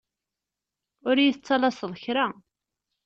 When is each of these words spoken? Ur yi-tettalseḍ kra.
Ur 1.07 1.15
yi-tettalseḍ 1.19 1.93
kra. 2.03 2.27